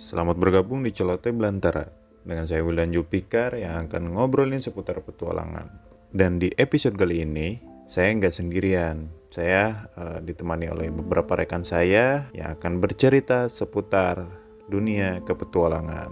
[0.00, 1.84] Selamat bergabung di Celote Belantara
[2.24, 5.68] dengan saya Wildan Julpikar yang akan ngobrolin seputar petualangan.
[6.08, 9.12] Dan di episode kali ini saya nggak sendirian.
[9.28, 14.24] Saya uh, ditemani oleh beberapa rekan saya yang akan bercerita seputar
[14.72, 16.08] dunia kepetualangan.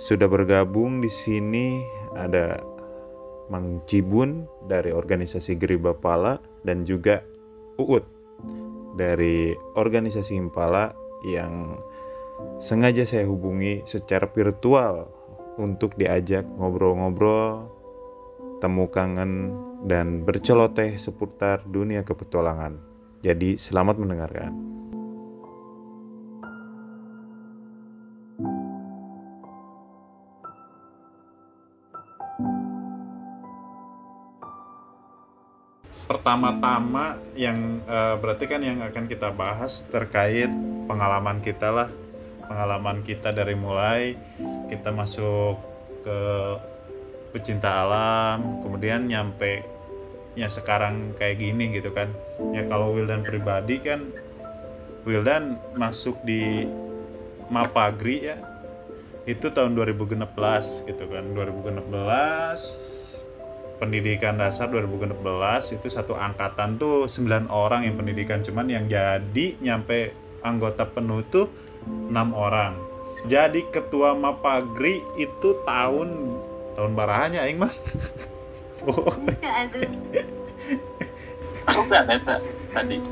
[0.00, 1.84] Sudah bergabung di sini
[2.16, 2.56] ada
[3.52, 7.20] Mang Cibun dari organisasi Geriba Pala dan juga
[7.76, 8.08] Uut
[8.96, 10.96] dari organisasi Impala
[11.28, 11.76] yang
[12.56, 15.08] sengaja saya hubungi secara virtual
[15.56, 17.68] untuk diajak ngobrol-ngobrol,
[18.60, 19.52] temu kangen,
[19.84, 22.76] dan berceloteh seputar dunia kepetualangan.
[23.24, 24.52] Jadi selamat mendengarkan.
[36.06, 40.46] Pertama-tama yang uh, berarti kan yang akan kita bahas terkait
[40.86, 41.88] pengalaman kita lah
[42.46, 44.14] pengalaman kita dari mulai
[44.70, 45.58] kita masuk
[46.06, 46.18] ke
[47.34, 49.66] pecinta alam kemudian nyampe
[50.36, 52.12] ya sekarang kayak gini gitu kan.
[52.52, 54.12] Ya kalau Wildan pribadi kan
[55.08, 56.68] Wildan masuk di
[57.48, 58.36] Mapagri ya
[59.26, 60.22] itu tahun 2016
[60.86, 61.24] gitu kan.
[61.34, 61.86] 2016
[63.76, 68.44] pendidikan dasar 2016 itu satu angkatan tuh 9 orang yang pendidikan.
[68.44, 71.50] Cuman yang jadi nyampe anggota penuh tuh
[71.86, 72.74] enam orang.
[73.26, 76.38] Jadi ketua Mapagri itu tahun
[76.76, 77.72] tahun barahannya aing mah.
[78.86, 79.08] Oh.
[81.66, 82.38] aku nggak neta
[82.70, 83.02] tadi.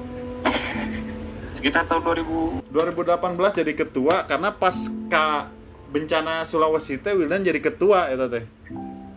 [1.58, 4.76] Sekitar tahun 2000 2018 jadi ketua karena pas
[5.10, 5.50] ka
[5.90, 8.44] bencana Sulawesi teh Wildan jadi ketua ya teh.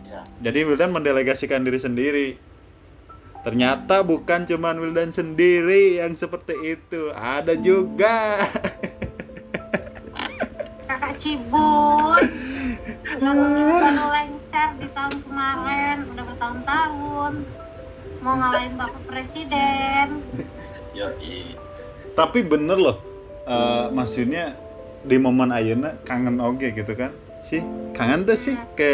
[0.08, 0.26] Ya.
[0.50, 2.28] jadi Wildan mendelegasikan diri sendiri.
[3.46, 8.42] Ternyata bukan cuman Wildan sendiri yang seperti itu ada juga
[11.18, 12.22] Cibun.
[13.22, 17.32] Yang baru lengser di tahun kemarin udah bertahun-tahun.
[18.22, 20.22] Mau ngalahin bapak presiden.
[20.94, 21.14] Ya
[22.18, 22.98] tapi bener loh
[23.46, 24.58] uh, maksudnya
[25.06, 27.14] di momen Ayana kangen oke gitu kan?
[27.46, 27.62] Sih
[27.94, 28.74] kangen tuh sih iya.
[28.74, 28.92] ke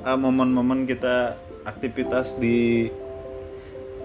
[0.00, 1.36] uh, momen-momen kita
[1.68, 2.88] aktivitas di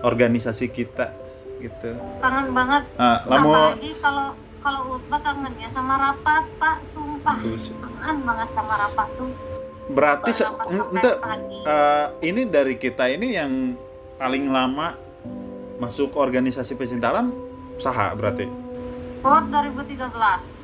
[0.03, 1.16] organisasi kita
[1.63, 1.95] gitu.
[2.19, 2.84] Kangen banget.
[3.00, 4.28] Uh, lama apalagi kalau
[4.59, 6.78] kalau Utba kangen ya sama rapat pak.
[6.92, 9.31] Sumpah kangen banget sama rapat tuh.
[9.90, 10.31] Berarti
[10.70, 11.12] ente,
[11.66, 13.74] uh, ini dari kita ini yang
[14.22, 14.94] paling lama
[15.81, 17.34] masuk organisasi pecinta alam
[17.81, 18.46] saha berarti?
[19.25, 20.59] Ut 2013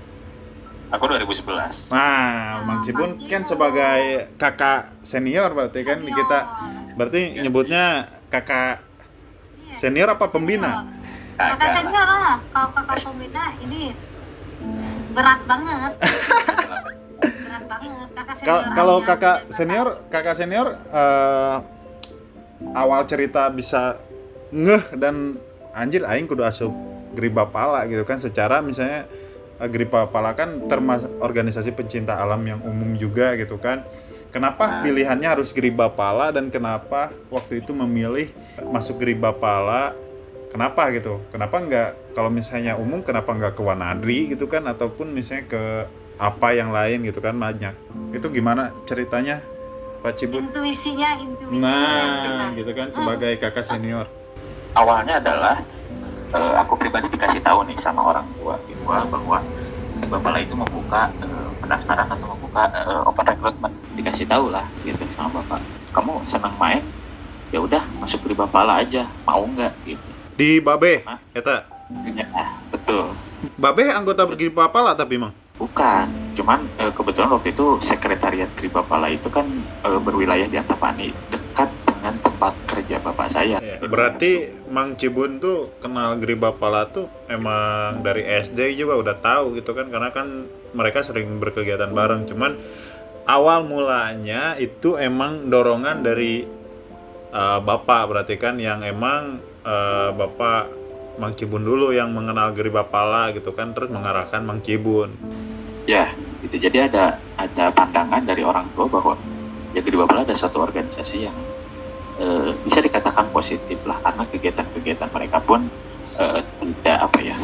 [0.86, 6.16] aku 2011 nah ya, Mang Cibun kan sebagai kakak senior berarti kan senior.
[6.16, 6.40] kita.
[6.96, 7.84] Berarti ya, nyebutnya
[8.32, 8.86] kakak
[9.66, 10.88] iya, senior apa pembina
[11.36, 12.38] kakak senior lah.
[12.52, 13.82] Kalau kakak pembina ini
[15.16, 15.92] berat banget.
[17.22, 21.58] Berat banget kakak senior kalau kakak senior kakak senior uh,
[22.76, 24.00] awal cerita bisa
[24.56, 25.36] ngeh dan
[25.76, 26.72] anjir aing kudu asup
[27.16, 28.20] griba pala gitu kan.
[28.20, 29.08] Secara misalnya
[29.60, 33.84] uh, griba pala kan termasuk organisasi pencinta alam yang umum juga gitu kan.
[34.36, 34.84] Kenapa nah.
[34.84, 38.36] pilihannya harus Griba Pala dan kenapa waktu itu memilih
[38.68, 39.96] masuk Griba Pala
[40.56, 41.20] kenapa gitu?
[41.36, 44.64] Kenapa nggak kalau misalnya umum kenapa nggak ke Wanadri gitu kan?
[44.72, 45.64] Ataupun misalnya ke
[46.16, 47.76] apa yang lain gitu kan banyak.
[48.16, 49.44] Itu gimana ceritanya
[50.00, 50.48] Pak Cibun?
[50.48, 53.42] Intuisinya intuisi nah gitu kan sebagai hmm.
[53.44, 54.08] kakak senior.
[54.80, 55.60] Awalnya adalah
[56.32, 58.56] uh, aku pribadi dikasih tahu nih sama orang tua
[58.88, 59.44] gua bahwa
[59.96, 63.76] Bapak itu membuka uh, pendaftaran atau membuka uh, open recruitment.
[64.00, 65.60] Dikasih tahu lah gitu sama bapak.
[65.92, 66.84] Kamu senang main?
[67.52, 69.08] Ya udah masuk di Bapala aja.
[69.24, 69.72] Mau nggak?
[69.88, 71.20] Gitu di Babe, Hah?
[71.32, 71.68] eta.
[72.12, 72.28] Ya,
[72.72, 73.16] betul.
[73.56, 75.32] Babe anggota Gripa Pala tapi emang?
[75.56, 79.48] Bukan, cuman e, kebetulan waktu itu sekretariat Gripa Pala itu kan
[79.86, 83.64] e, berwilayah di Antapani, dekat dengan tempat kerja bapak saya.
[83.64, 89.56] Ya, berarti Mang Cibun tuh kenal Griba Pala tuh emang dari SD juga udah tahu
[89.56, 90.44] gitu kan, karena kan
[90.76, 92.28] mereka sering berkegiatan bareng.
[92.28, 92.60] Cuman
[93.24, 96.44] awal mulanya itu emang dorongan dari
[97.32, 100.70] uh, bapak berarti kan yang emang uh, Bapak
[101.18, 105.16] Mang Cibun dulu yang mengenal Geri Bapala gitu kan terus mengarahkan Mang Cibun.
[105.90, 109.18] Ya, itu jadi ada ada pandangan dari orang tua bahwa
[109.74, 111.38] ya Geri Bapala ada satu organisasi yang
[112.22, 115.68] uh, bisa dikatakan positif lah karena kegiatan-kegiatan mereka pun
[116.20, 117.38] uh, tidak apa ya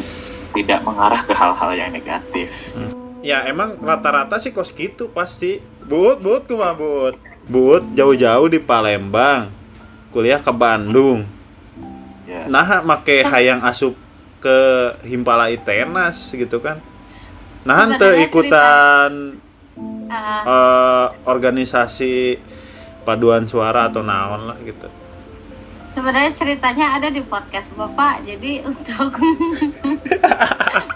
[0.52, 2.52] tidak mengarah ke hal-hal yang negatif.
[2.76, 2.92] Hmm.
[3.22, 5.62] Ya emang rata-rata sih kos gitu pasti.
[5.82, 7.14] But, but, kumah but.
[7.42, 9.50] But jauh-jauh di Palembang,
[10.14, 11.26] kuliah ke Bandung
[12.32, 12.48] yeah.
[12.48, 13.92] nah make hayang asup
[14.42, 14.58] ke
[15.06, 16.82] Himpala Itenas gitu kan.
[17.62, 19.10] Nah ente Sebenarnya ikutan
[20.10, 22.42] eh, organisasi
[23.06, 24.90] paduan suara atau naon lah gitu.
[25.92, 29.12] Sebenarnya ceritanya ada di podcast bapak jadi untuk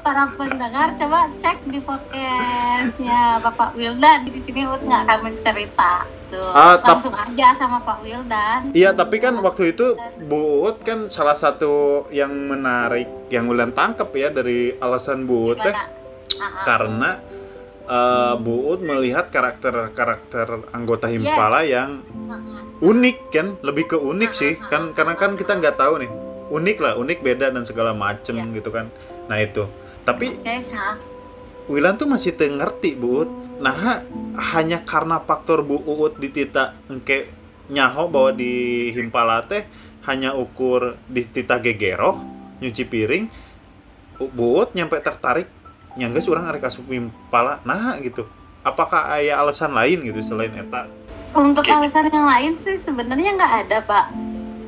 [0.03, 4.27] para pendengar coba cek di podcastnya bapak Wildan.
[4.27, 8.93] Di sini Ut nggak akan mencerita tuh Ah, tap- langsung aja sama Pak Wildan Iya,
[8.93, 11.73] tapi kan waktu itu Bu Uut kan salah satu
[12.11, 15.73] yang menarik yang Ulan tangkap ya dari alasan Bu Uut teh?
[15.73, 15.89] Ah,
[16.37, 16.65] ah.
[16.65, 17.11] karena
[17.83, 22.37] eh, Bu Uut melihat karakter-karakter anggota Himpala yang Ah,
[22.83, 26.11] unik kan, lebih ke unik sih kan karena kan kita nggak tahu nih
[26.47, 28.55] unik lah, unik beda dan segala macem Iya.
[28.55, 28.87] gitu kan.
[29.27, 29.67] Nah itu,
[30.03, 30.95] tapi Oke, ah.
[31.67, 33.31] Wilan tuh masih ngerti Bu Uut.
[33.57, 34.05] Nah, ha-
[34.53, 37.33] hanya karena faktor Bu Uut ditita engke
[37.73, 39.65] nyaho bahwa di Himpala teh
[40.07, 42.21] hanya ukur ditita gegero
[42.63, 43.25] nyuci piring
[44.21, 45.51] Bu Uut nyampe tertarik
[45.97, 48.29] nyangga orang arek asup Himpala nah gitu
[48.63, 50.87] apakah ada alasan lain gitu selain eta
[51.37, 54.09] Untuk alasan yang lain sih sebenarnya nggak ada pak.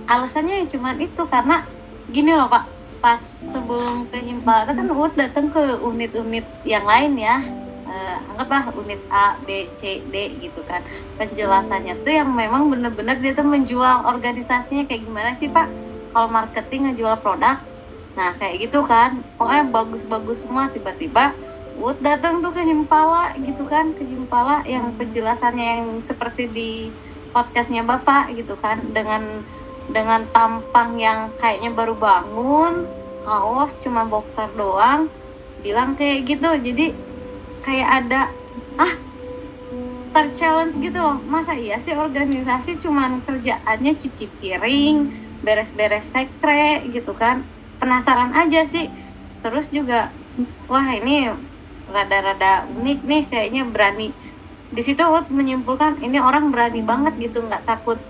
[0.04, 1.64] Alasannya ya cuma itu karena
[2.12, 2.68] gini loh pak.
[3.00, 7.40] Pas sebelum ke Himpala kan Uut datang ke unit-unit yang lain ya.
[7.88, 10.84] Eh, anggaplah unit A, B, C, D gitu kan.
[11.16, 15.72] Penjelasannya tuh yang memang bener-bener dia tuh menjual organisasinya kayak gimana sih pak?
[16.12, 17.56] Kalau marketing ngejual produk,
[18.12, 19.24] nah kayak gitu kan.
[19.40, 21.32] Pokoknya bagus-bagus semua tiba-tiba
[21.78, 26.70] Wood datang tuh ke Himpala gitu kan ke Himpala yang penjelasannya yang seperti di
[27.30, 29.46] podcastnya bapak gitu kan dengan
[29.86, 32.82] dengan tampang yang kayaknya baru bangun
[33.22, 35.06] kaos cuma boxer doang
[35.62, 36.98] bilang kayak gitu jadi
[37.68, 38.32] kayak ada
[38.80, 38.96] ah
[40.16, 41.20] terchallenge gitu loh.
[41.28, 45.12] Masa iya sih organisasi cuman kerjaannya cuci piring
[45.44, 47.44] beres-beres sekre gitu kan?
[47.76, 48.88] Penasaran aja sih.
[49.44, 50.08] Terus juga
[50.64, 51.28] wah ini
[51.92, 54.16] rada-rada unik nih kayaknya berani.
[54.72, 58.00] Di situ Ut menyimpulkan ini orang berani banget gitu nggak takut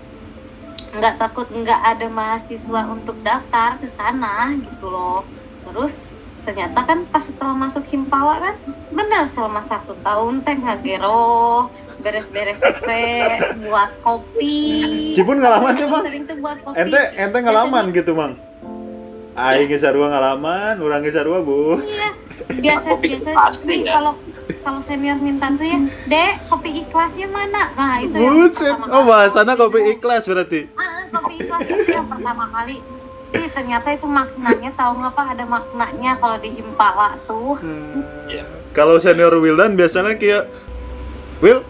[0.89, 5.27] nggak takut nggak ada mahasiswa untuk daftar ke sana gitu loh.
[5.67, 8.55] Terus ternyata kan pas setelah masuk Himpala kan
[8.89, 11.67] benar selama satu tahun teh ngagero
[11.99, 13.37] beres-beres sekre
[13.67, 18.33] buat kopi Cipun ngalaman tuh bang sering tuh buat kopi ente ente ngalaman gitu bang
[19.39, 21.79] Aing geus sarua ngalaman, urang geus sarua bu.
[21.79, 22.11] Iya,
[22.59, 23.95] biasa biasa pasti nih ya.
[23.95, 24.13] kalau
[24.67, 25.79] kalau senior minta tuh ya,
[26.11, 27.71] dek kopi ikhlasnya mana?
[27.71, 29.11] Nah itu yang Buset, pertama oh kali.
[29.15, 30.67] bahasana kopi ikhlas berarti.
[30.75, 32.83] Ah, kopi ikhlas itu yang pertama kali.
[33.29, 37.61] Ih, ternyata itu maknanya tahu nggak pak ada maknanya kalau di Himpala tuh.
[38.25, 38.45] Iya.
[38.73, 40.49] Kalau senior Wildan biasanya kayak
[41.39, 41.61] Will,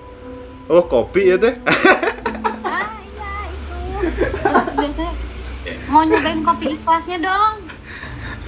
[0.71, 1.53] oh kopi ya teh.
[2.63, 3.77] Ah iya itu.
[4.39, 5.13] Terus biasanya
[5.91, 7.55] mau nyobain kopi ikhlasnya dong.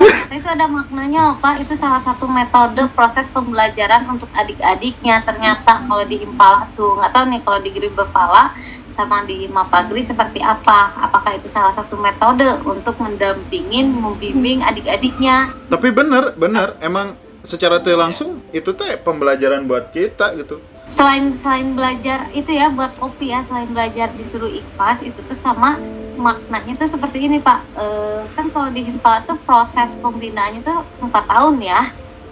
[0.02, 1.62] Ternyata itu ada maknanya loh pak.
[1.62, 5.22] Itu salah satu metode proses pembelajaran untuk adik-adiknya.
[5.28, 8.56] Ternyata kalau di Impala tuh nggak tahu nih kalau di Gribepala
[8.92, 10.94] sama di Mapagri seperti apa.
[11.00, 15.56] Apakah itu salah satu metode untuk mendampingin, membimbing adik-adiknya?
[15.72, 20.62] Tapi bener, bener, emang secara langsung itu teh pembelajaran buat kita gitu.
[20.92, 25.80] selain selain belajar itu ya buat kopi ya selain belajar disuruh ikhlas itu tuh sama
[26.20, 31.26] maknanya tuh seperti ini pak Eh, kan kalau di Himpala tuh proses pembinaannya tuh empat
[31.26, 31.82] tahun ya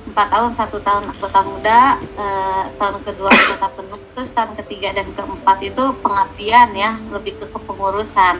[0.07, 5.07] empat tahun satu tahun anggota muda eh, tahun kedua anggota penuh terus tahun ketiga dan
[5.11, 8.39] keempat itu pengabdian ya lebih ke kepengurusan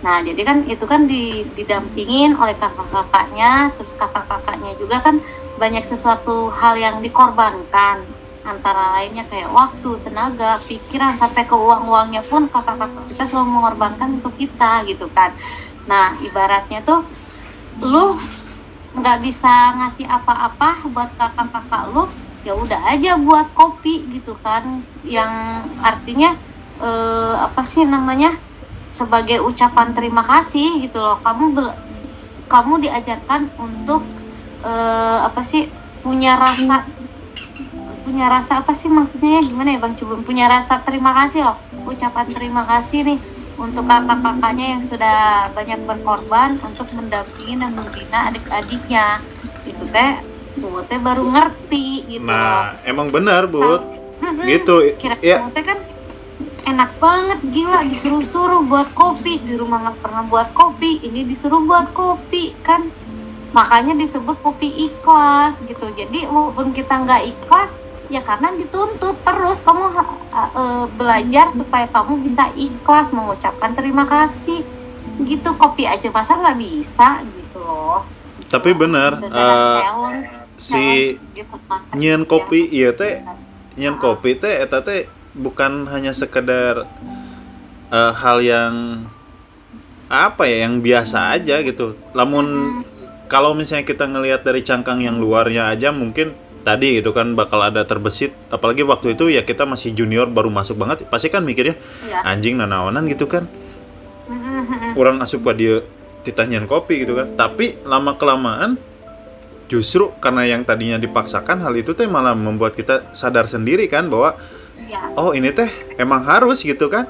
[0.00, 5.20] nah jadi kan itu kan di- didampingin oleh kakak-kakaknya terus kakak-kakaknya juga kan
[5.60, 8.00] banyak sesuatu hal yang dikorbankan
[8.40, 14.32] antara lainnya kayak waktu, tenaga, pikiran sampai ke uang-uangnya pun kakak-kakak kita selalu mengorbankan untuk
[14.40, 15.36] kita gitu kan.
[15.84, 17.04] Nah ibaratnya tuh
[17.84, 18.16] lu
[18.90, 24.82] nggak bisa ngasih apa-apa buat kakak-kakak lu ya udah aja buat kopi gitu kan.
[25.06, 25.32] Yang
[25.84, 26.34] artinya
[26.80, 28.34] eh, apa sih namanya
[28.90, 31.20] sebagai ucapan terima kasih gitu loh.
[31.22, 31.54] Kamu
[32.50, 34.02] kamu diajarkan untuk
[34.66, 35.70] eh, apa sih
[36.00, 36.82] punya rasa
[38.00, 39.42] punya rasa apa sih maksudnya ya?
[39.46, 39.94] Gimana ya bang?
[39.94, 41.58] Coba punya rasa terima kasih loh.
[41.86, 45.18] Ucapan terima kasih nih untuk kakak-kakaknya yang sudah
[45.52, 49.20] banyak berkorban untuk mendampingi dan membina adik-adiknya
[49.68, 50.24] itu teh
[50.56, 53.84] Bu teh baru ngerti gitu loh Nah, emang benar, Bud.
[54.18, 54.48] Mm-mm.
[54.48, 54.74] Gitu.
[55.00, 55.78] kira Ya, teh kan
[56.66, 61.92] enak banget gila disuruh-suruh buat kopi di rumah nggak pernah buat kopi ini disuruh buat
[61.96, 62.88] kopi kan
[63.50, 69.84] makanya disebut kopi ikhlas gitu jadi walaupun kita nggak ikhlas ya karena dituntut terus kamu
[69.94, 74.66] eh, belajar supaya kamu bisa ikhlas mengucapkan terima kasih
[75.22, 78.02] gitu kopi aja masa nggak bisa gitu loh
[78.50, 81.94] tapi benar eh, challenge si gitu, masak.
[81.94, 83.94] nyian kopi iya teh Ah.
[83.96, 86.84] kopi teh eta teh bukan hanya sekedar
[87.90, 89.06] eh, hal yang
[90.10, 91.94] apa ya yang biasa aja gitu.
[92.18, 92.82] Lamun Hmm.
[93.30, 97.82] kalau misalnya kita ngelihat dari cangkang yang luarnya aja mungkin tadi gitu kan bakal ada
[97.82, 101.74] terbesit apalagi waktu itu ya kita masih junior baru masuk banget pasti kan mikirnya
[102.04, 102.20] Iya.
[102.26, 103.48] anjing nanaonan gitu kan
[105.00, 105.76] orang asup ke dia
[106.20, 108.76] ditanyain kopi gitu kan tapi lama kelamaan
[109.66, 114.36] justru karena yang tadinya dipaksakan hal itu teh malah membuat kita sadar sendiri kan bahwa
[114.80, 115.12] Iya.
[115.14, 117.04] oh ini teh emang harus gitu kan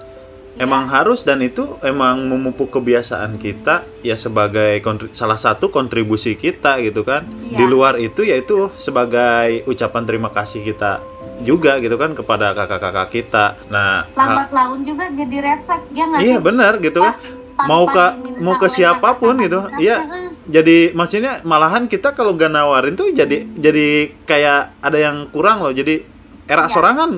[0.51, 0.67] Iya.
[0.67, 7.03] emang harus dan itu emang memupuk kebiasaan kita ya sebagai salah satu kontribusi kita gitu
[7.03, 7.25] kan.
[7.47, 7.57] Iya.
[7.59, 11.01] di luar itu yaitu sebagai ucapan terima kasih kita
[11.41, 13.45] juga gitu kan kepada kakak-kakak kita.
[13.71, 17.17] Nah lambat laun juga jadi refleks ya nggak iya benar gitu kan.
[17.61, 18.05] Mau ke
[18.41, 19.65] mau ke siapa pun gitu.
[19.79, 20.05] iya.
[20.51, 23.87] Jadi maksudnya malahan kita kalau gak nawarin tuh jadi jadi
[24.27, 25.71] kayak ada yang kurang loh.
[25.71, 26.03] Jadi
[26.45, 26.73] era Iya.
[26.73, 27.11] sorangan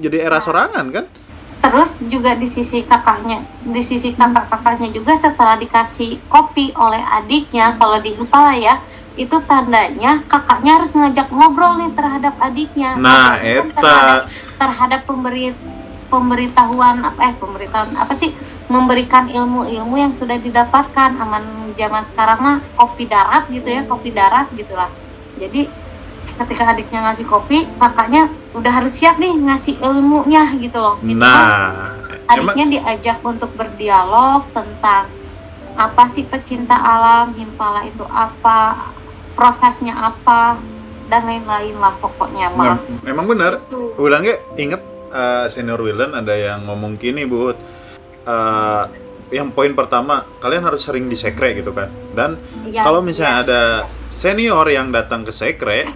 [0.00, 0.44] jadi era Iya.
[0.44, 1.04] sorangan kan
[1.60, 8.00] Terus juga di sisi kakaknya, di sisi kakak-kakaknya juga setelah dikasih kopi oleh adiknya, kalau
[8.00, 8.80] di Impala ya,
[9.20, 12.96] itu tandanya kakaknya harus ngajak ngobrol nih terhadap adiknya.
[12.96, 13.76] nah kan eta.
[13.76, 14.20] terhadap,
[14.56, 15.52] terhadap pemberi
[16.08, 18.32] pemberitahuan apa eh pemberitahuan apa sih?
[18.72, 21.10] Memberikan ilmu-ilmu yang sudah didapatkan.
[21.20, 24.90] Aman zaman sekarang mah kopi darat gitu ya kopi darat gitulah.
[25.36, 25.68] Jadi
[26.40, 31.94] ketika adiknya ngasih kopi kakaknya udah harus siap nih ngasih ilmunya gitu loh Minimal nah
[32.32, 35.06] emang adiknya diajak untuk berdialog tentang
[35.76, 38.90] apa sih pecinta alam himpala itu apa
[39.36, 40.58] prosesnya apa
[41.06, 43.94] dan lain-lain lah pokoknya Nah, mah emang benar Tuh.
[43.98, 44.80] ulang ya inget
[45.10, 47.52] eh, senior Willen ada yang ngomong gini bu
[48.20, 48.84] Eh,
[49.30, 52.36] yang poin pertama kalian harus sering di sekre gitu kan dan
[52.68, 53.42] Ya, kalau misalnya ya.
[53.42, 53.62] ada
[54.12, 55.88] senior yang datang ke sekre.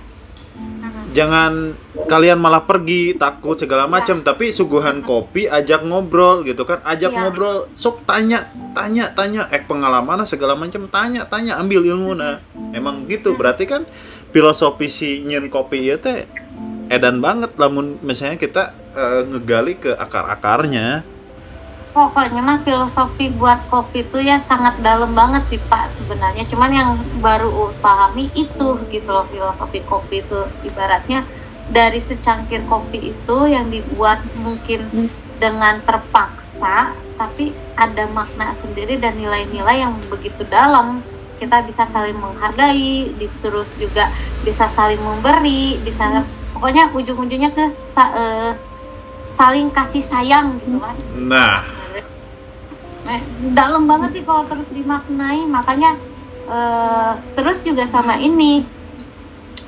[1.14, 1.73] Jangan
[2.11, 3.90] kalian malah pergi takut segala Ya.
[3.90, 4.21] macam.
[4.21, 6.83] Tapi suguhan kopi ajak ngobrol gitu kan.
[6.83, 7.18] Ajak Ya.
[7.23, 9.47] ngobrol sok tanya tanya tanya.
[9.54, 10.90] Eh pengalaman segala macam.
[10.90, 12.18] Tanya tanya ambil ilmu.
[12.18, 12.42] Nah
[12.75, 13.38] emang gitu.
[13.38, 13.87] Berarti kan
[14.35, 16.26] filosofi si nyen kopi ya teh
[16.90, 21.06] edan banget lamun misalnya kita eh, ngegali ke akar akarnya
[21.95, 26.43] pokoknya mah filosofi buat kopi itu ya sangat dalam banget sih pak sebenarnya.
[26.51, 26.91] Cuman yang
[27.23, 30.41] baru pahami itu gitu loh filosofi kopi itu.
[30.67, 31.23] Ibaratnya
[31.71, 35.09] dari secangkir kopi itu yang dibuat mungkin
[35.39, 40.99] dengan terpaksa tapi ada makna sendiri dan nilai-nilai yang begitu dalam.
[41.39, 44.11] Kita bisa saling menghargai terus juga
[44.43, 48.53] bisa saling memberi bisa pokoknya ujung-ujungnya ke sa- eh,
[49.23, 50.97] saling kasih sayang gitu kan.
[51.15, 51.74] Nah
[53.05, 53.21] Eh,
[53.53, 55.45] dalam banget sih kalau terus dimaknai.
[55.45, 55.97] Makanya
[56.49, 58.65] eh, terus juga sama ini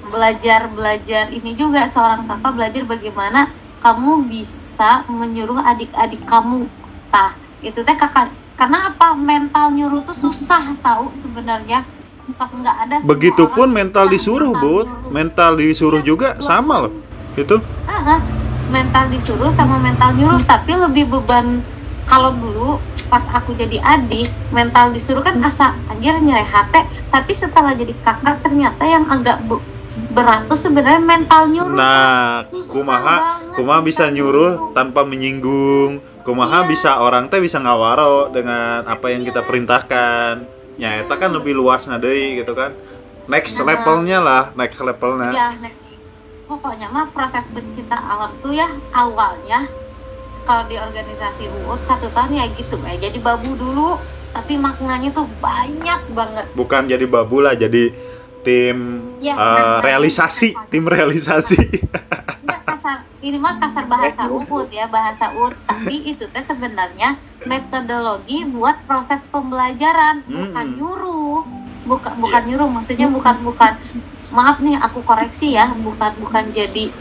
[0.08, 1.84] belajar belajar ini juga.
[1.88, 3.52] Seorang kakak belajar bagaimana
[3.84, 6.66] kamu bisa menyuruh adik-adik kamu.
[7.12, 9.12] Tah itu teh kakak karena apa?
[9.12, 11.84] Mental nyuruh tuh susah tahu sebenarnya.
[12.26, 15.10] Sok nggak ada begitupun mental disuruh mental bu nyuruh.
[15.14, 16.92] mental disuruh juga sama loh
[17.38, 17.54] itu
[17.86, 18.20] Ah, ah.
[18.66, 20.42] mental disuruh sama mental nyuruh.
[20.42, 21.62] Tapi lebih beban
[22.10, 27.72] kalau dulu pas aku jadi adik mental disuruh kan asa anjir nyereh hati tapi setelah
[27.72, 29.62] jadi kakak ternyata yang agak be-
[30.10, 33.16] berat tuh sebenarnya mental nyuruh nah Susah kumaha
[33.54, 36.68] kumaha bisa nyuruh tanpa menyinggung kumaha Iya.
[36.68, 39.48] bisa orang teh bisa ngawaro dengan apa yang kita Iya.
[39.48, 40.32] perintahkan
[40.76, 42.74] ya eta kan lebih luas ngadei gitu kan
[43.26, 43.72] next Nah.
[43.72, 45.80] levelnya lah next levelnya ya next.
[46.44, 49.64] pokoknya mah proses pencinta alam tuh ya awalnya
[50.46, 53.98] kalau di organisasi UUD satu tahun ya gitu ya jadi babu dulu
[54.30, 57.90] tapi maknanya tuh banyak banget bukan jadi babu lah jadi
[58.40, 59.82] tim Ya, kasar.
[59.82, 60.70] realisasi Kasar.
[60.70, 61.58] tim realisasi
[62.46, 65.56] Enggak kasar, ini mah kasar bahasa UUD ya, bahasa UUD.
[65.66, 70.78] Tapi itu teh sebenarnya metodologi buat proses pembelajaran, bukan Mm-mm.
[70.78, 71.42] nyuruh.
[71.82, 73.72] Bukan bukan nyuruh, maksudnya bukan bukan
[74.30, 76.92] maaf nih aku koreksi ya, bukan bukan jadi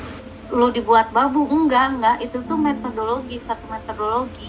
[0.55, 2.17] lu dibuat babu, enggak, enggak.
[2.24, 4.47] Itu tuh metodologi, satu metodologi.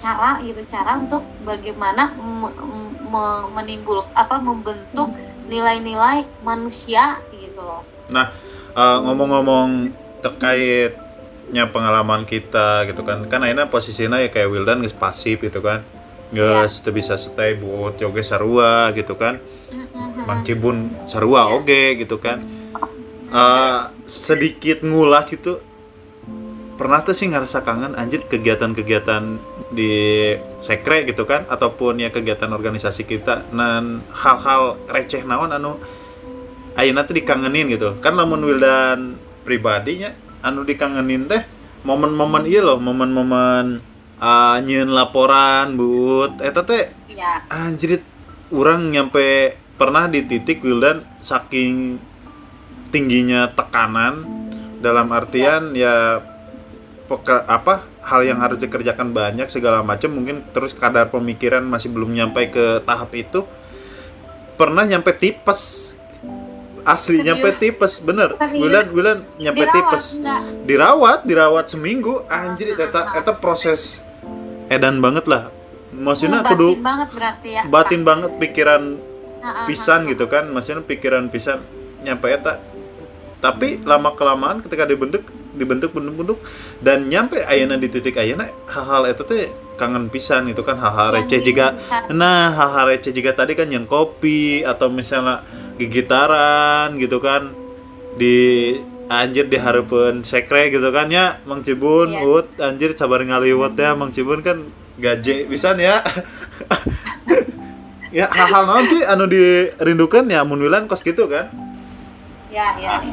[0.00, 2.56] Cara gitu, cara untuk bagaimana me-
[3.04, 5.12] me- menimbul apa membentuk
[5.44, 7.84] nilai-nilai manusia gitu loh.
[8.74, 9.92] Eh, ngomong-ngomong
[10.24, 13.28] terkaitnya pengalaman kita gitu kan.
[13.28, 15.84] Kan akhirnya posisinya ya kayak Wildan geus pasif gitu kan.
[16.32, 19.36] Geus teu bisa stay buat joge sarua gitu kan.
[20.24, 21.60] Mang Cibun sarua Iya.
[21.60, 22.63] oge gitu kan
[23.32, 25.56] Eh, sedikit ngulas itu
[26.74, 29.38] pernah tuh sih ngerasa kangen anjir kegiatan-kegiatan
[29.70, 29.94] di
[30.58, 35.78] sekre gitu kan ataupun ya kegiatan organisasi kita dan hal-hal receh naon anu
[36.74, 37.98] ayeuna teh dikangenin gitu.
[37.98, 40.12] Kan lamun Wildan pribadinya
[40.44, 41.42] anu dikangenin teh
[41.82, 43.80] momen-momen iya loh momen-momen
[44.20, 44.58] uh,
[44.90, 48.02] laporan but eta teh ya anjrit
[48.52, 51.98] orang nyampe pernah di titik Wildan saking
[52.94, 54.22] tingginya tekanan
[54.78, 56.22] dalam artian ya
[57.10, 62.14] peka, apa hal yang harus dikerjakan banyak segala macam mungkin terus kadar pemikiran masih belum
[62.14, 63.42] nyampe ke tahap itu.
[64.54, 65.90] Pernah nyampe tipes.
[66.84, 67.26] Asli Serius?
[67.26, 68.36] nyampe tipes bener.
[68.36, 68.60] Serius?
[68.60, 70.04] bulan bulan nyampe dirawat tipes.
[70.20, 72.14] enggak dirawat dirawat seminggu.
[72.30, 74.04] Anjir eta eta proses
[74.70, 75.50] edan banget lah.
[75.90, 77.62] Maksudnya batin kudu banget berarti ya?
[77.66, 78.82] batin banget pikiran
[79.44, 80.48] Ah, ah, pisan gitu kan.
[80.48, 81.60] Maksudnya pikiran pisan
[82.00, 82.60] nyampe eta
[83.44, 86.38] tapi lama kelamaan ketika dibentuk dibentuk bentuk bentuk
[86.80, 91.18] dan nyampe ayana di titik ayana hal-hal eta teh kangen pisan itu kan hal-hal Yang
[91.28, 91.66] receh juga.
[92.08, 95.44] nah hal-hal receh juga tadi kan yang kopi atau misalnya
[95.76, 97.52] gigitaran gitu kan
[98.16, 98.72] di
[99.12, 102.24] anjir diharapin sekre gitu kan ya Mang Cibun Yes.
[102.24, 104.64] Ut anjir sabar ngaliwat ya Mang Cibun kan
[104.96, 106.00] gaje pisan ya.
[108.14, 111.50] Ya hal-hal naon sih anu dirindukan ya mun Wilan kos gitu kan?
[112.46, 113.10] Ya ya, ya.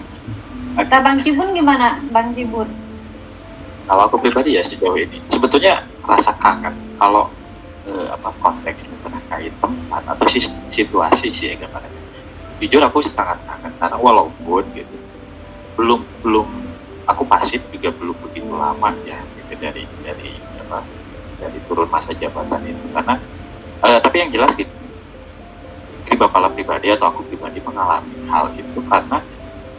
[0.78, 2.68] Nah, Bang Cibun gimana Bang Cibun?
[3.88, 5.20] Kalau aku pribadi ya sejauh ini.
[5.28, 7.28] Sebetulnya rasa kangen kalau
[7.84, 11.92] eh, apa konteks terkait tempat atau sis- situasi sih ya gambarnya
[12.62, 14.96] jujur aku sangat kangen karena walaupun gitu
[15.76, 16.48] belum belum
[17.10, 20.86] aku pasif juga belum begitu lama ya gitu dari dari apa
[21.42, 22.86] dari turun masa jabatan itu.
[22.96, 23.18] Karena
[23.84, 24.72] eh, tapi yang jelas gitu
[26.06, 29.24] di Bapala pribadi atau aku pribadi mengalami hal itu karena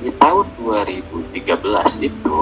[0.03, 1.39] di tahun 2013
[2.03, 2.37] itu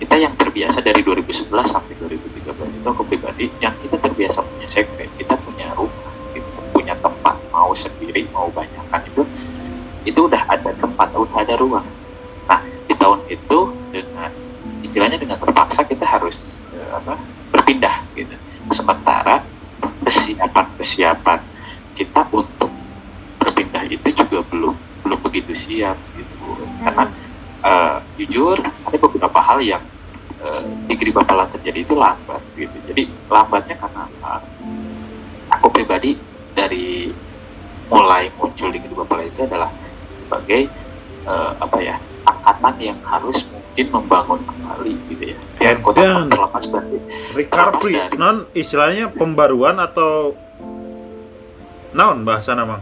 [0.00, 5.12] kita yang terbiasa dari 2011 sampai 2013 itu aku pribadi yang kita terbiasa punya sekret
[5.20, 9.22] kita punya rumah gitu, punya tempat mau sendiri mau banyakan itu
[10.08, 11.86] itu udah ada tempat udah ada ruang
[12.48, 13.58] nah di tahun itu
[13.92, 14.32] dengan
[14.92, 16.36] istilahnya dengan terpaksa kita harus
[16.72, 17.16] eh, apa
[17.48, 18.36] berpindah gitu.
[18.72, 19.44] Sementara
[20.04, 21.40] persiapan persiapan
[21.96, 22.68] kita untuk
[23.40, 25.96] berpindah itu juga belum belum begitu siap
[26.82, 27.04] karena
[27.62, 29.82] eh, jujur ada beberapa hal yang
[30.42, 32.76] eh, di Giri Bapala terjadi itu lambat gitu.
[32.90, 34.42] Jadi lambatnya karena apa?
[35.58, 36.16] Aku pribadi
[36.56, 37.12] dari
[37.92, 39.70] mulai muncul di Giri Bapala itu adalah
[40.24, 40.68] sebagai
[41.26, 45.38] eh, apa ya angkatan yang harus mungkin membangun kembali gitu ya.
[45.58, 46.28] Biar kota Edan.
[46.30, 46.98] terlepas dari
[47.34, 50.34] recovery non istilahnya pembaruan atau
[51.92, 52.80] naon bahasa nama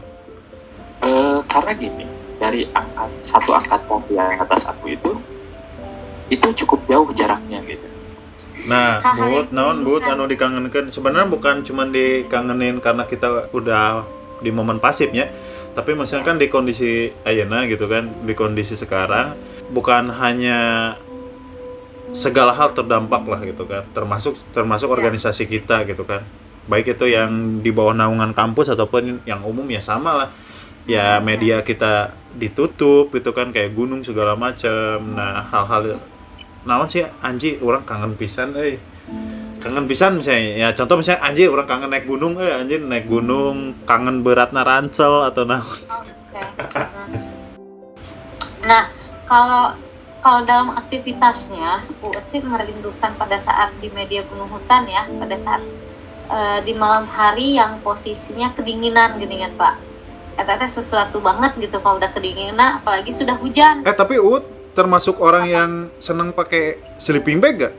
[1.00, 2.04] Eh, karena gini
[2.40, 5.12] dari angkat satu angkatan yang atas aku itu
[6.32, 7.86] itu cukup jauh jaraknya gitu.
[8.64, 10.16] nah but naon but diinginkan.
[10.16, 14.08] anu dikangenkan sebenarnya bukan cuma dikangenin karena kita udah
[14.40, 15.28] di momen pasifnya
[15.76, 19.36] tapi maksudnya kan di kondisi ayana gitu kan di kondisi sekarang
[19.70, 20.96] bukan hanya
[22.10, 24.94] segala hal terdampak lah gitu kan termasuk termasuk Ya.
[24.98, 26.26] organisasi kita gitu kan
[26.66, 30.28] baik itu yang di bawah naungan kampus ataupun yang umum ya sama lah
[30.84, 35.98] ya media kita ditutup gitu kan kayak gunung segala macam nah hal-hal
[36.64, 38.78] naon sih anji orang kangen pisan eh
[39.60, 43.74] kangen pisan misalnya ya contoh misalnya anji orang kangen naik gunung eh anjir naik gunung
[43.84, 45.64] kangen beratna rancel atau naon
[46.30, 46.38] Oke.
[48.60, 48.92] Nah,
[49.24, 49.72] kalau
[50.20, 55.64] kalau dalam aktivitasnya, Uut sih merindukan pada saat di media gunung hutan ya, pada saat
[56.28, 59.74] eh, di malam hari yang posisinya kedinginan gini kan Pak.
[60.38, 63.82] Eta teh sesuatu banget gitu kalau udah kedinginan, apalagi sudah hujan.
[63.82, 67.74] eh tapi Ut termasuk orang yang seneng pakai sleeping bag gak?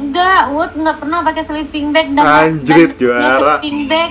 [0.00, 3.60] Enggak, Uut nggak pernah pakai sleeping bag dan Anjrit, dan juara.
[3.60, 4.10] sleeping bag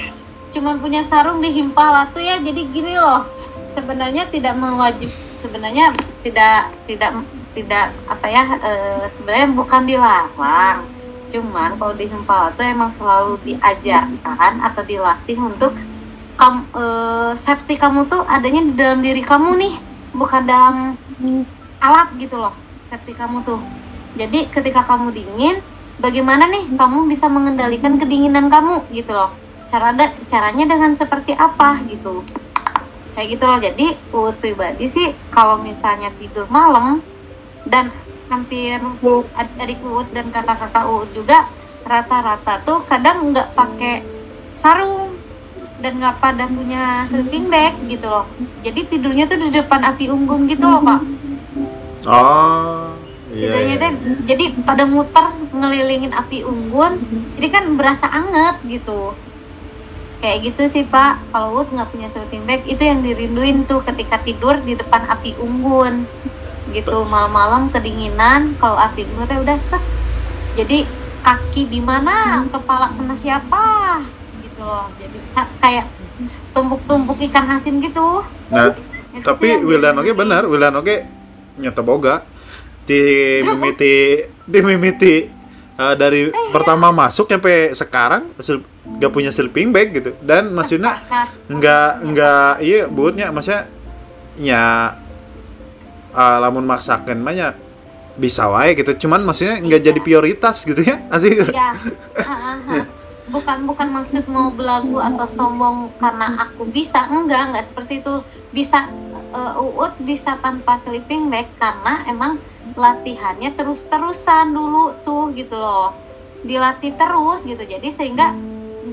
[0.50, 3.22] cuman punya sarung di himpala tuh ya jadi gini loh
[3.70, 5.94] sebenarnya tidak mewajib sebenarnya
[6.26, 7.22] tidak tidak
[7.54, 10.90] tidak apa ya eh, sebenarnya bukan dilarang
[11.30, 15.78] cuman kalau di himpala tuh emang selalu diajarkan atau dilatih untuk
[16.39, 19.73] kam, eh, safety kamu tuh adanya di dalam diri kamu nih
[20.15, 20.95] bukan dalam
[21.84, 22.56] alat gitu loh
[22.89, 23.62] safety kamu tuh.
[24.17, 25.62] Jadi ketika kamu dingin
[26.02, 29.36] bagaimana nih kamu bisa mengendalikan kedinginan kamu gitu loh?
[29.69, 32.25] Cara ada caranya dengan seperti apa gitu?
[33.13, 33.60] Kayak gitu loh.
[33.62, 37.06] Jadi Uut pribadi sih kalau misalnya tidur malam
[37.69, 37.93] dan
[38.32, 38.82] hampir
[39.38, 40.34] adik Uut dan
[40.89, 41.45] Uut juga
[41.86, 44.02] rata-rata tuh kadang nggak pakai
[44.58, 45.09] sarung
[45.80, 48.28] dan nggak pada punya sleeping bag gitu loh.
[48.63, 51.02] Jadi tidurnya tuh di depan api unggun gitu loh pak.
[52.08, 52.96] Oh,
[53.32, 53.48] iya.
[53.52, 53.84] Tidurnya iya.
[53.84, 53.92] teh
[54.28, 57.00] jadi pada muter ngelilingin api unggun
[57.39, 59.15] jadi kan berasa anget gitu.
[60.20, 61.24] Kayak gitu sih pak.
[61.32, 65.39] Kalau Wood nggak punya sleeping bag itu yang dirinduin tuh ketika tidur di depan api
[65.39, 66.04] unggun.
[66.76, 69.84] Gitu malam-malam kedinginan kalau api unggunnya udah set.
[70.60, 70.84] Jadi
[71.24, 72.44] kaki di mana?
[72.52, 74.04] Kepala kena siapa
[74.60, 74.86] gitu loh.
[75.00, 75.86] Jadi bisa kayak
[76.52, 78.28] tumbuk-tumbuk ikan asin gitu.
[78.52, 78.76] Nah,
[79.10, 80.95] Itu tapi Wildan oke benar, Wildan oke
[81.58, 82.15] nyata boga.
[82.84, 83.00] Di
[83.41, 84.19] mimiti
[84.52, 85.15] di mimiti
[85.80, 88.65] eh, dari pertama masuk sampai sekarang sil-
[89.00, 90.12] gak punya sleeping bag gitu.
[90.19, 91.00] Dan maksudnya
[91.48, 93.69] nggak nggak iya buatnya maksudnya
[94.36, 94.93] ya
[96.12, 97.54] eh, lamun maksakan banyak
[98.19, 99.08] bisa wae gitu.
[99.08, 99.88] Cuman maksudnya nggak Iya.
[99.93, 101.72] jadi prioritas gitu ya asli ya
[102.19, 102.84] ah, ah.
[103.30, 107.06] Bukan bukan maksud mau belagu atau sombong karena aku bisa.
[107.10, 108.26] Enggak enggak seperti itu.
[108.50, 108.89] Bisa
[109.34, 112.42] eh, uut bisa tanpa sleeping bag karena emang
[112.74, 115.94] latihannya terus terusan dulu tuh gitu loh.
[116.42, 117.62] Dilatih terus gitu.
[117.62, 118.34] Jadi sehingga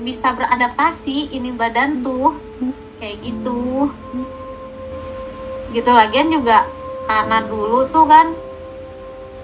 [0.05, 2.37] bisa beradaptasi ini badan tuh.
[3.01, 3.91] Kayak gitu.
[5.73, 5.89] Gitu.
[5.89, 6.65] Lagian juga
[7.07, 8.35] karena dulu tuh kan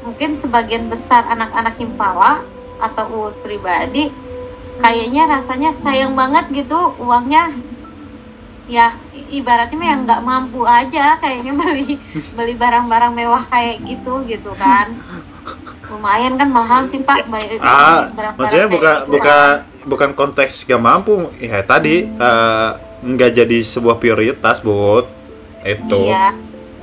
[0.03, 2.43] mungkin sebagian besar anak-anak himpala
[2.83, 4.11] atau uut pribadi
[4.81, 7.53] kayaknya rasanya sayang banget gitu uangnya.
[8.65, 8.95] Ya
[9.27, 11.99] ibaratnya yang nggak mampu aja kayaknya beli
[12.33, 14.95] beli barang-barang mewah kayak gitu gitu kan.
[15.91, 20.63] Lumayan kan mahal sih pak bayar ah barang-barang maksudnya kayak bukan gitu bukan bukan konteks
[20.63, 21.27] gak mampu.
[21.43, 22.69] Ya tadi eh,
[23.03, 25.67] nggak jadi sebuah prioritas buat kan.
[25.67, 25.99] itu.
[26.07, 26.31] Iya.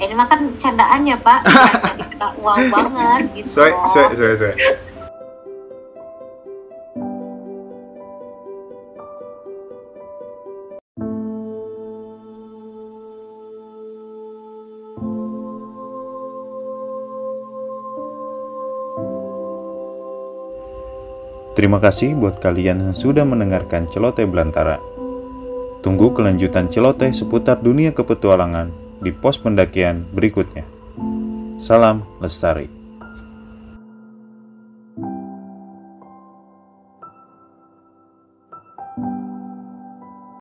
[0.00, 1.40] Ini mah kan candaannya pak.
[1.92, 4.16] Jadi nggak wow banget gitu Suwe, loh.
[4.16, 4.52] suwe,
[21.60, 24.80] Terima kasih buat kalian yang sudah mendengarkan celoteh belantara.
[25.84, 28.72] Tunggu kelanjutan celoteh seputar dunia kepetualangan
[29.04, 30.64] di pos pendakian berikutnya.
[31.60, 32.79] Salam Lestari.